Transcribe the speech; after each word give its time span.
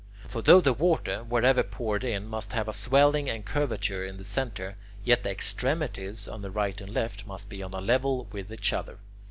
For 0.27 0.41
though 0.41 0.59
the 0.61 0.73
water, 0.73 1.23
wherever 1.23 1.61
poured 1.61 2.03
in, 2.03 2.25
must 2.25 2.53
have 2.53 2.67
a 2.67 2.73
swelling 2.73 3.29
and 3.29 3.45
curvature 3.45 4.03
in 4.03 4.17
the 4.17 4.23
centre, 4.23 4.75
yet 5.03 5.21
the 5.21 5.29
extremities 5.29 6.27
on 6.27 6.41
the 6.41 6.49
right 6.49 6.81
and 6.81 6.91
left 6.91 7.27
must 7.27 7.49
be 7.49 7.61
on 7.61 7.75
a 7.75 7.81
level 7.81 8.25
with 8.31 8.51
each 8.51 8.73
other. 8.73 8.97